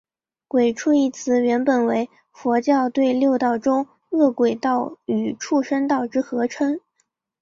[0.47, 6.79] 鬼畜一词原本为佛教对六道中饿鬼道与畜生道之合称。